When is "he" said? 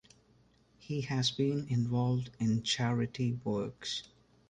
0.79-1.01